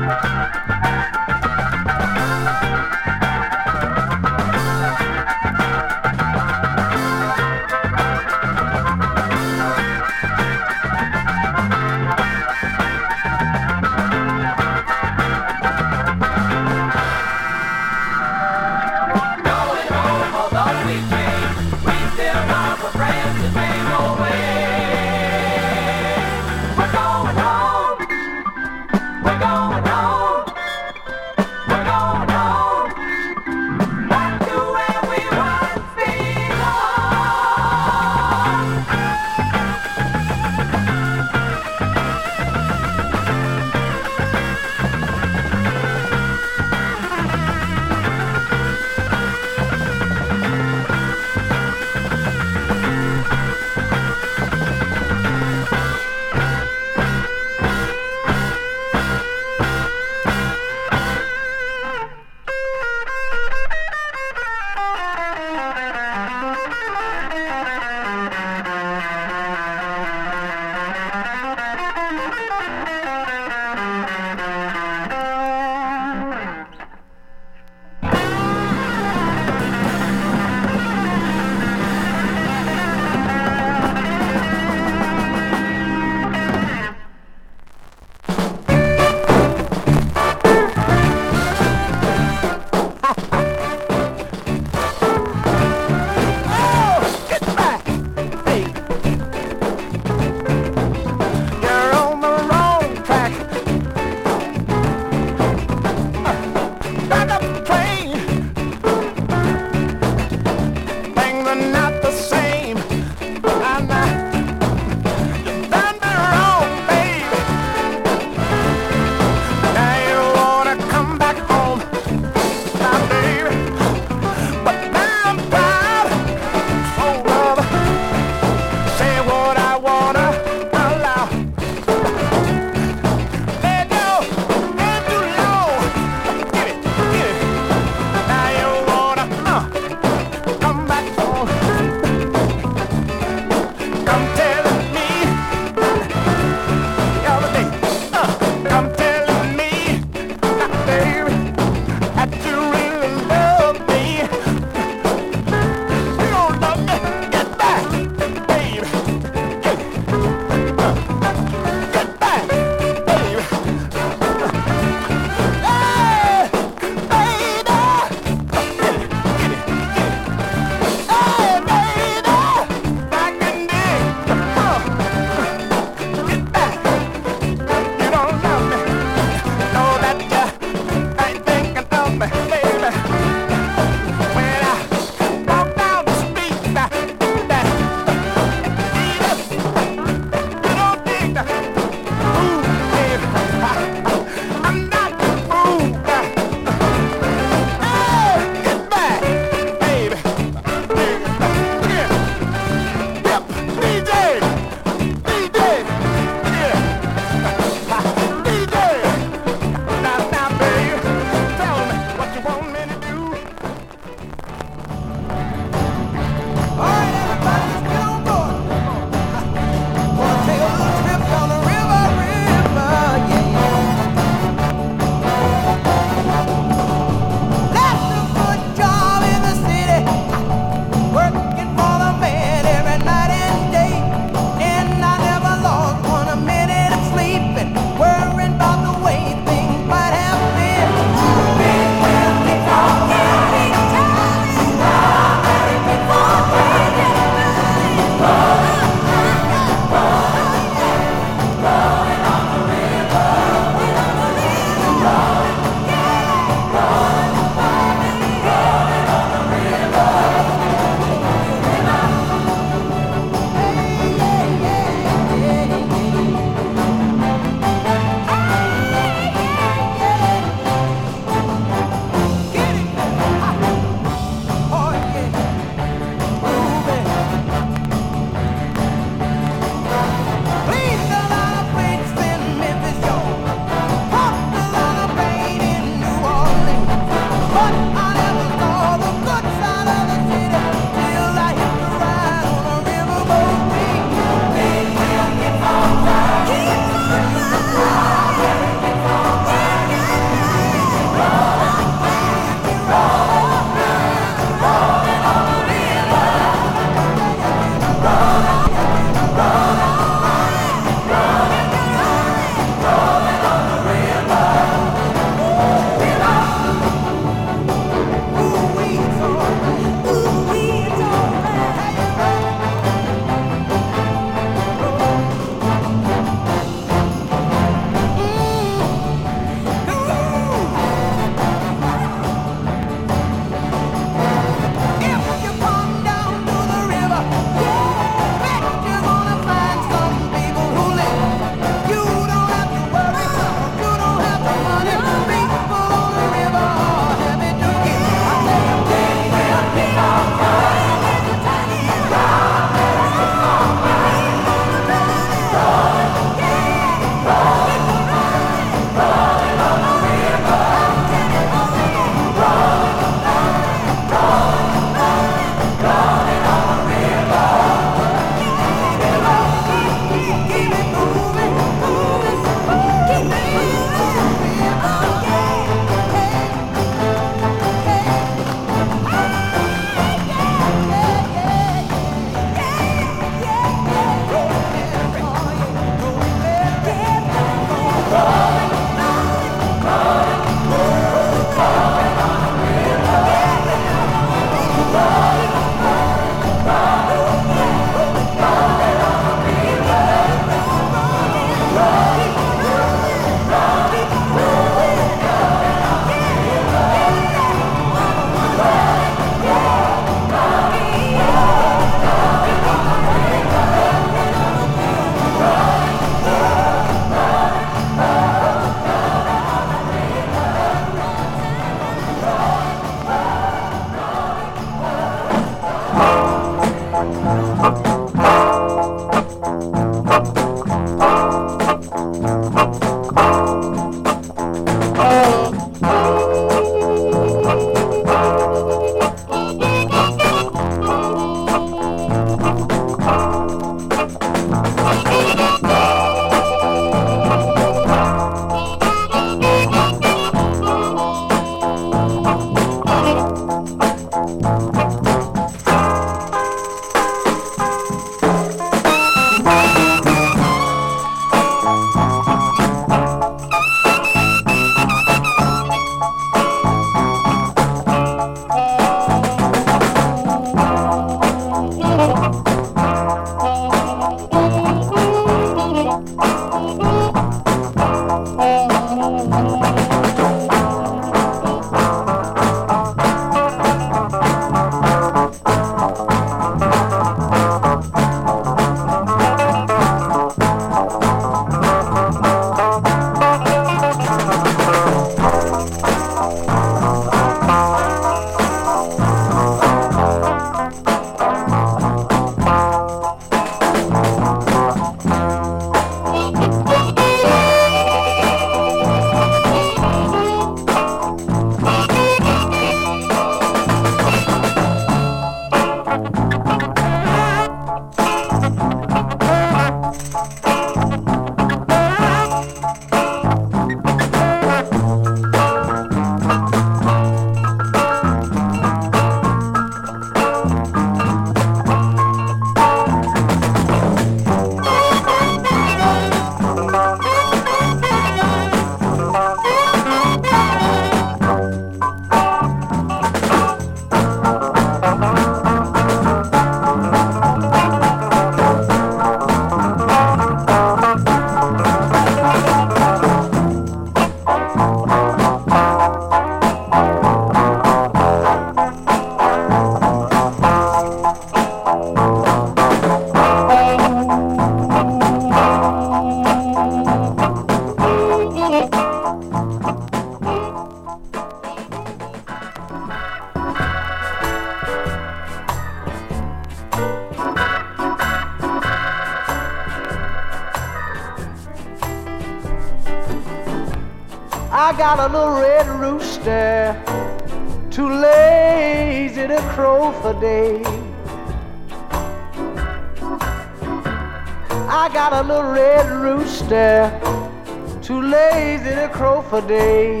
[599.28, 600.00] For day.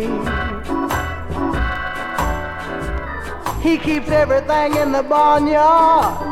[3.60, 6.28] He keeps everything in the barnyard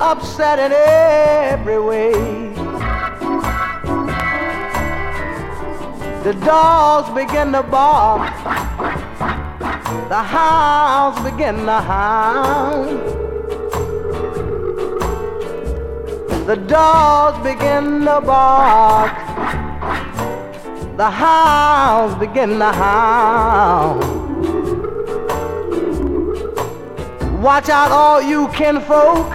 [0.00, 2.12] upset in every way.
[6.22, 8.30] The dogs begin to bark,
[10.08, 13.00] the hounds begin to hound.
[16.46, 19.27] The dogs begin to bark,
[20.98, 24.02] the hounds begin to hound.
[27.40, 29.30] Watch out, all you kinfolk.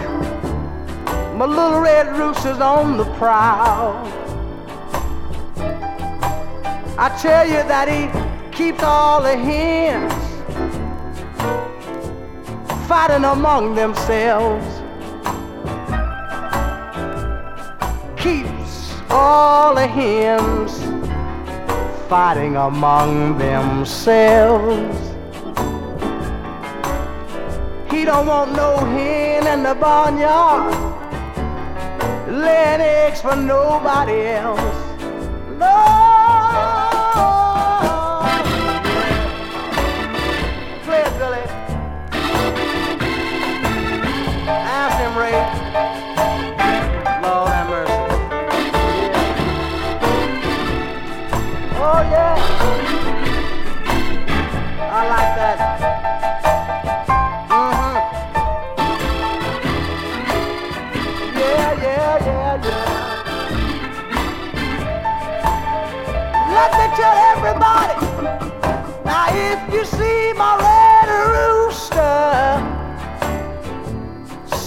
[1.38, 3.94] My little red rooster's on the prowl.
[6.98, 8.10] I tell you that he
[8.54, 10.12] keeps all the hens
[12.86, 14.66] fighting among themselves.
[18.22, 20.83] Keeps all the hens
[22.14, 24.98] fighting among themselves.
[27.90, 30.72] He don't want no hen in the barnyard
[32.28, 34.78] laying eggs for nobody else.
[35.58, 36.03] No.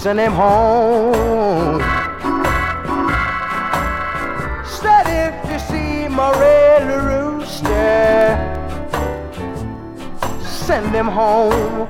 [0.08, 1.80] Send him home.
[4.64, 8.38] Said if you see my red rooster,
[10.40, 11.86] send him home.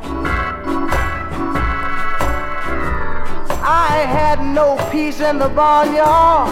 [3.63, 6.51] I had no peace in the barnyard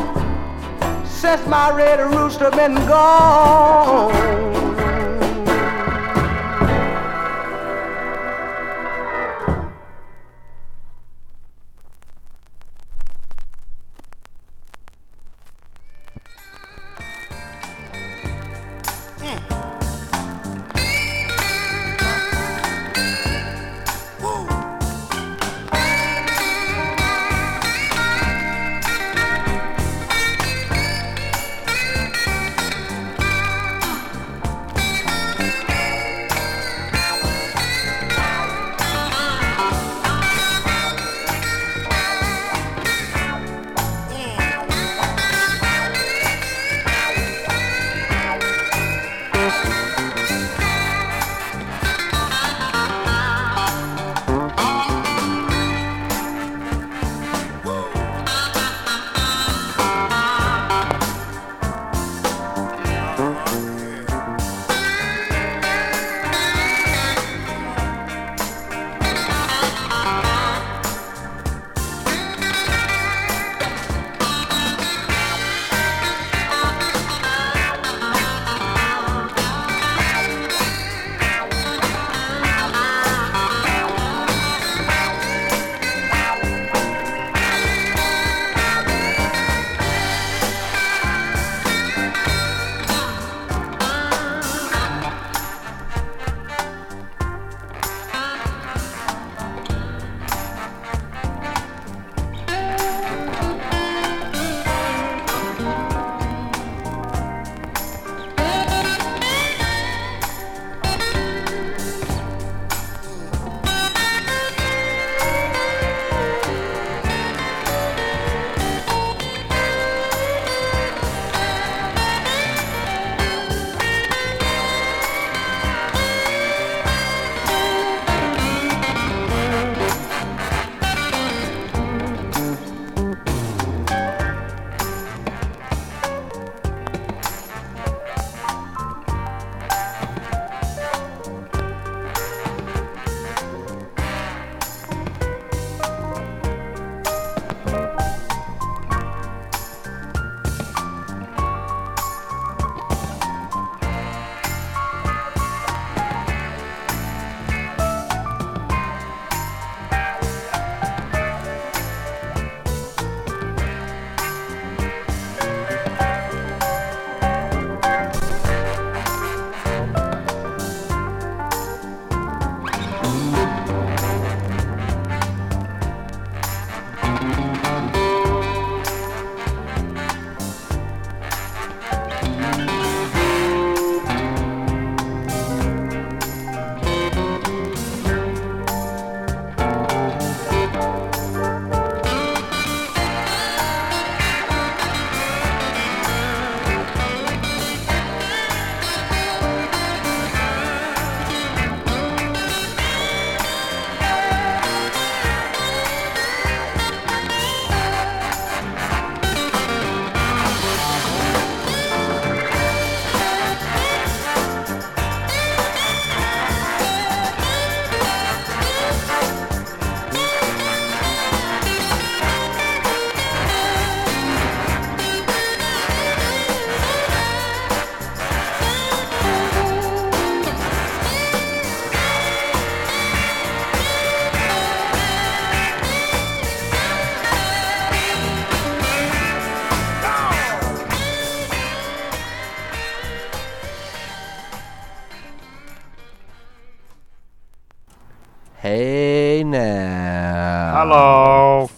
[1.04, 4.55] since my red rooster been gone.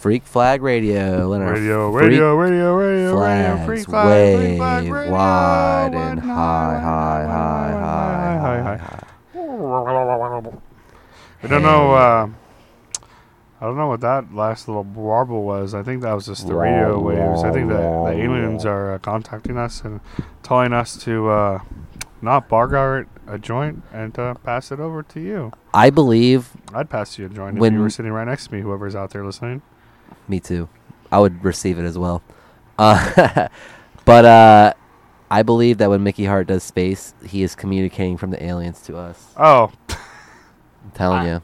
[0.09, 1.35] Freak Flag Radio.
[1.35, 6.20] Our Radio, radio, radio, radio, radio, freak flag, wave freak flag, radio, wide and and
[6.20, 8.76] high, high, high, high, high, high, high.
[8.78, 10.52] high.
[11.43, 11.93] I don't know.
[11.93, 12.28] Uh,
[13.60, 15.74] I don't know what that last little warble was.
[15.74, 17.44] I think that was just the radio waves.
[17.44, 20.01] I think that the aliens are uh, contacting us and
[20.43, 21.59] telling us to uh,
[22.22, 25.52] not bargar a joint and uh, pass it over to you.
[25.74, 26.52] I believe.
[26.72, 28.62] I'd pass you a joint if you were sitting right next to me.
[28.62, 29.60] Whoever's out there listening.
[30.28, 30.68] Me too.
[31.10, 32.22] I would receive it as well.
[32.78, 33.48] Uh,
[34.05, 34.74] but uh,
[35.30, 38.96] I believe that when Mickey Hart does space, he is communicating from the aliens to
[38.96, 39.32] us.
[39.36, 41.40] Oh, I'm telling you.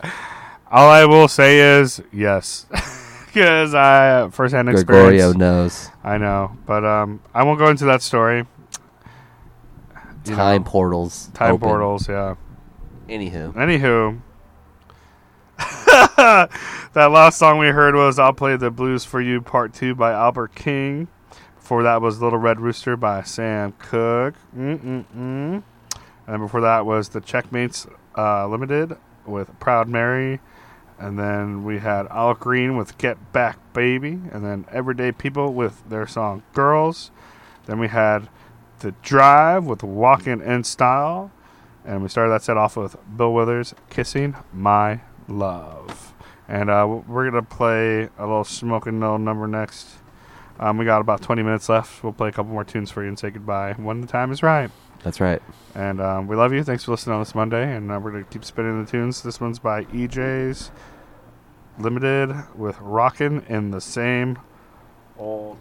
[0.71, 2.67] all I will say is yes,
[3.27, 4.85] because I uh, experience.
[4.85, 5.91] Gregorio knows.
[6.03, 8.47] I know, but um, I won't go into that story.
[10.27, 11.29] You Time know, portals.
[11.35, 11.69] Time open.
[11.69, 12.37] portals, yeah.
[13.09, 13.53] Anywho.
[13.55, 14.21] Anywho,
[16.17, 16.49] that
[16.95, 20.55] last song we heard was "I'll Play the Blues for You" Part Two by Albert
[20.55, 21.09] King.
[21.57, 24.35] Before that was "Little Red Rooster" by Sam Cooke.
[24.57, 25.63] Mm-mm-mm.
[26.27, 27.87] And before that was the Checkmates
[28.17, 30.41] uh, Limited with "Proud Mary."
[30.99, 35.89] And then we had Al Green with "Get Back, Baby," and then Everyday People with
[35.89, 37.11] their song "Girls."
[37.67, 38.29] Then we had
[38.81, 41.31] the Drive with "Walking in Style."
[41.85, 46.13] And we started that set off with Bill Withers, Kissing My Love.
[46.49, 49.89] And uh, we're going to play a little smoking no number next.
[50.59, 52.03] Um, we got about 20 minutes left.
[52.05, 54.43] We'll play a couple more tunes for you and say goodbye when the time is
[54.43, 54.71] right.
[55.03, 55.43] That's right.
[55.75, 56.63] And um, we love you.
[56.63, 57.75] Thanks for listening on this Monday.
[57.75, 59.23] And uh, we're going to keep spinning the tunes.
[59.23, 60.71] This one's by EJ's
[61.79, 64.39] Limited with Rockin' in the Same
[65.19, 65.59] Old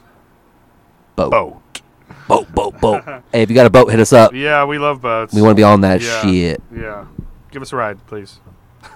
[1.16, 1.32] Boat.
[1.32, 1.82] Boat.
[2.28, 3.04] Boat, boat, boat.
[3.32, 4.34] hey, if you got a boat, hit us up.
[4.34, 5.34] Yeah, we love boats.
[5.34, 6.62] We wanna be on that Yeah, shit.
[6.74, 7.06] Yeah.
[7.52, 8.40] Give us a ride, please.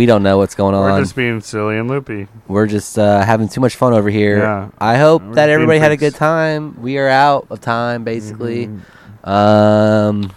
[0.00, 0.92] We don't know what's going on.
[0.92, 2.26] We're just being silly and loopy.
[2.48, 4.38] We're just uh, having too much fun over here.
[4.38, 4.70] Yeah.
[4.80, 6.80] I hope We're that everybody had a good time.
[6.80, 8.68] We are out of time, basically.
[8.68, 9.28] Mm-hmm.
[9.28, 10.32] Um,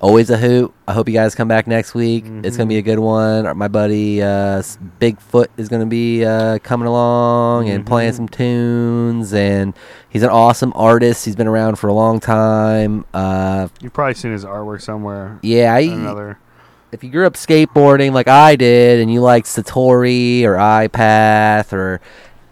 [0.00, 0.72] always a hoot.
[0.86, 2.24] I hope you guys come back next week.
[2.44, 2.90] It's gonna be a Mm-hmm.
[2.90, 3.58] good one.
[3.58, 4.62] My buddy uh,
[5.00, 8.16] Bigfoot is gonna be uh, coming along and playing Mm-hmm.
[8.16, 9.74] some tunes, and
[10.08, 11.24] he's an awesome artist.
[11.24, 13.06] He's been around for a long time.
[13.12, 15.40] Uh, You've probably seen his artwork somewhere.
[15.42, 16.38] yeah, I, Another.
[16.94, 22.00] If you grew up skateboarding like I did, and you like Satori or iPath or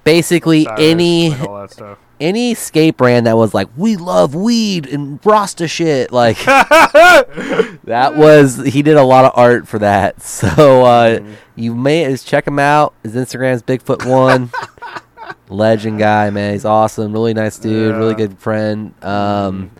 [0.03, 1.99] basically Cyrus, any like all that stuff.
[2.21, 8.57] any skate brand that was like, we love weed and Rasta shit, like that was
[8.67, 10.17] he did a lot of art for that.
[10.23, 11.21] So uh,
[11.55, 12.95] you may just check him out.
[13.05, 14.51] His Instagram's Bigfoot One.
[15.49, 16.55] Legend guy, man.
[16.55, 17.13] He's awesome.
[17.13, 17.95] Really nice dude.
[17.95, 18.95] Really good friend.
[19.05, 19.71] Um,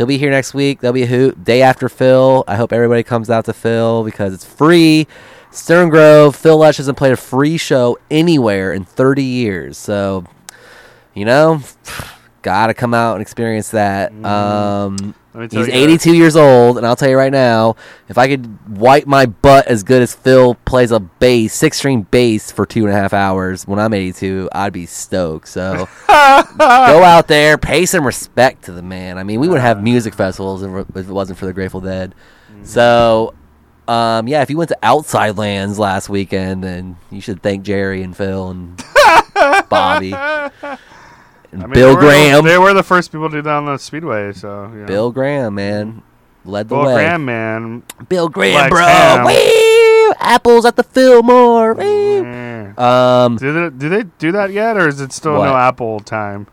[0.00, 0.80] He'll be here next week.
[0.80, 2.42] There'll be a hoot day after Phil.
[2.48, 5.06] I hope everybody comes out to Phil because it's free.
[5.50, 9.76] Stern Grove, Phil Lesh hasn't played a free show anywhere in 30 years.
[9.76, 10.24] So,
[11.12, 11.60] you know,
[12.42, 14.12] gotta come out and experience that.
[14.24, 15.46] Um, Mm-hmm.
[15.46, 17.76] Tell he's you 82 years old, and I'll tell you right now,
[18.08, 22.02] if I could wipe my butt as good as Phil plays a bass, six string
[22.02, 25.46] bass for two and a half hours when I'm 82, I'd be stoked.
[25.46, 29.18] So go out there, pay some respect to the man.
[29.18, 32.12] I mean, we would have music festivals if it wasn't for the Grateful Dead.
[32.50, 32.64] Mm-hmm.
[32.64, 33.34] So,
[33.86, 38.02] um, yeah, if you went to Outside Lands last weekend, then you should thank Jerry
[38.02, 38.82] and Phil and
[39.68, 40.12] Bobby
[41.52, 42.44] I mean, Bill they were Graham.
[42.44, 44.32] they were the first people to do that on the speedway.
[44.32, 44.86] So you know.
[44.86, 46.02] Bill Graham, man,
[46.44, 46.94] led the Bill way.
[46.94, 47.82] Graham, man.
[48.08, 48.86] Bill Graham, bro.
[50.20, 51.76] Apples at the Fillmore.
[51.80, 52.72] Yeah.
[52.78, 55.46] Um, do they do they do that yet, or is it still What?
[55.46, 56.46] no Apple time?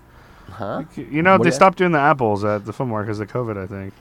[0.52, 0.84] Huh?
[0.96, 3.62] You know, What they stopped doing the apples at the Fillmore because of COVID.
[3.62, 3.94] I think.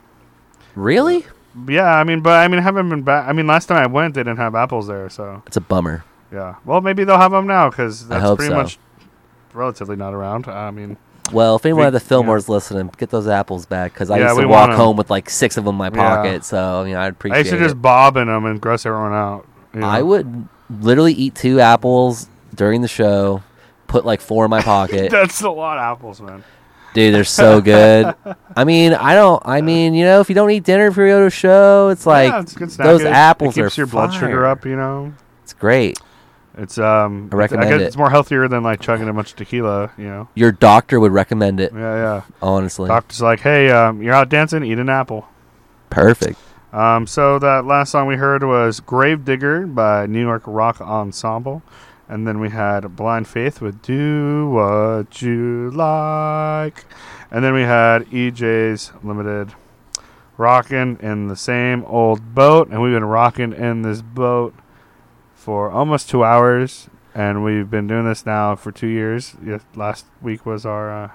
[0.75, 1.27] really?
[1.69, 3.27] Yeah, I mean, but I mean, haven't been back.
[3.29, 5.09] I mean, last time I went, they didn't have apples there.
[5.09, 6.05] So It's a bummer.
[6.33, 6.57] yeah.
[6.67, 8.57] Well, maybe they'll have them now because I that's pretty so.
[8.57, 8.79] much
[9.57, 10.47] relatively not around.
[10.49, 10.97] I mean,
[11.33, 14.29] Well, if anyone We- at the Fillmore's listening, get those apples back because I Yeah,
[14.29, 16.17] used to walk home with like six of them in my Yeah.
[16.17, 16.45] pocket.
[16.45, 19.13] So you know, I'd appreciate I used to just bob in them and gross everyone
[19.13, 19.45] out.
[19.75, 19.89] you know?
[19.89, 20.47] I would
[20.81, 23.43] literally eat two apples during the show,
[23.89, 25.11] put like four in my pocket.
[25.11, 26.45] That's a lot of apples, man.
[26.95, 28.15] Dude, they're so good.
[28.57, 29.43] I mean, I don't.
[29.45, 31.89] I mean, you know, if you don't eat dinner before you go to a show,
[31.91, 34.65] it's like yeah, it's those apples it keeps are your blood sugar up.
[34.65, 35.13] You know,
[35.43, 35.99] It's great.
[36.57, 37.29] It's um.
[37.33, 37.87] I recommend I guess it.
[37.87, 39.93] it's more healthier than like chugging a bunch of tequila.
[39.99, 40.29] You know.
[40.35, 41.73] Your doctor would recommend it.
[41.73, 42.23] Yeah, yeah.
[42.43, 45.29] Honestly, Doctor's like, hey, um, you're out dancing, eat an apple.
[45.91, 46.39] perfect.
[46.73, 51.63] Um, so that last song we heard was Gravedigger by New York Rock Ensemble.
[52.09, 56.85] And then we had Blind Faith with Do What You Like.
[57.31, 59.55] And then we had EJ's Limited
[60.37, 62.69] rocking in the same old boat.
[62.69, 64.55] And we've been rocking in this boat
[65.47, 66.91] for almost two hours.
[67.15, 69.37] And we've been doing this now for two years.
[69.43, 71.11] Yes, last week was our uh,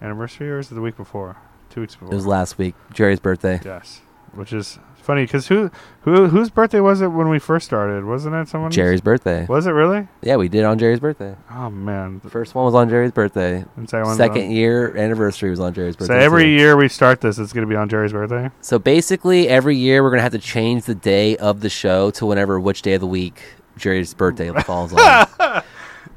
[0.00, 1.36] anniversary, or was it the week before?
[1.68, 2.12] Two weeks before.
[2.12, 3.60] It was last week, Jerry's birthday.
[3.62, 4.00] Yes,
[4.32, 5.70] which is funny because who,
[6.02, 8.04] who, whose birthday was it when we first started?
[8.04, 8.70] Wasn't it someone?
[8.70, 9.46] Jerry's birthday.
[9.46, 10.08] Was it really?
[10.22, 11.36] Yeah, we did on Jerry's birthday.
[11.50, 13.64] Oh man, The first one was on Jerry's birthday.
[13.76, 16.14] And second Second on- year anniversary was on Jerry's birthday.
[16.14, 16.50] So every too.
[16.50, 18.50] year we start this, it's gonna be on Jerry's birthday.
[18.60, 22.26] So basically, every year we're gonna have to change the day of the show to
[22.26, 23.42] whenever which day of the week
[23.76, 25.26] Jerry's birthday falls on.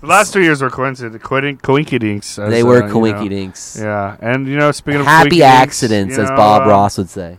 [0.01, 2.37] The last two years were coincident, coinc- coinkydinks.
[2.43, 3.81] as, They were uh, you know.
[3.81, 7.37] Yeah, and you know, speaking of Happy accidents, as Bob uh, Ross would say.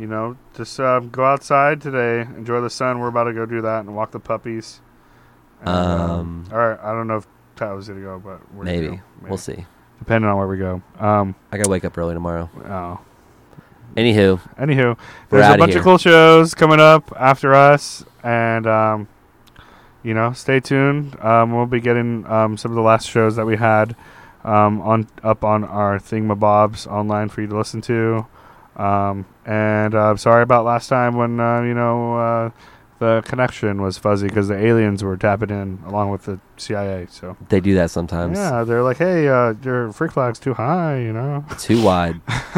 [0.00, 3.00] You know, just uh, go outside today, enjoy the sun.
[3.00, 4.80] We're about to go do that and walk the puppies.
[5.60, 8.80] And, Um, all right, I don't know if Pat was gonna go, but we're gonna
[8.80, 9.00] Maybe.
[9.28, 9.66] We'll see.
[9.98, 10.80] depending on where we go.
[10.98, 12.48] Um, I gotta wake up early tomorrow.
[12.64, 12.98] oh.
[13.94, 14.96] Anywho, Anywho,
[15.28, 15.80] there's a bunch here.
[15.80, 19.06] of cool shows coming up after us, and um,
[20.02, 21.20] you know, stay tuned.
[21.20, 23.94] Um, we'll be getting um, some of the last shows that we had
[24.44, 28.26] um, on up on our thingamabobs online for you to listen to.
[28.76, 32.50] Um, and uh, sorry about last time when uh, you know uh,
[32.98, 37.06] the connection was fuzzy because the aliens were tapping in along with the CIA.
[37.10, 38.38] So they do that sometimes.
[38.38, 41.44] yeah, they're like, hey, uh, your freak flag's too high, you know.
[41.58, 42.20] Too wide.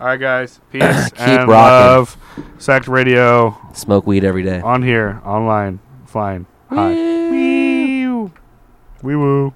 [0.00, 0.60] All right, guys.
[0.70, 0.82] Peace
[1.18, 1.48] and rocking.
[1.48, 2.16] love.
[2.58, 4.60] Sect Radio Smoke weed every day.
[4.60, 6.46] on here, online, flying.
[6.70, 6.90] Hi.
[7.30, 8.32] Wee woo.
[9.02, 9.54] Wee woo.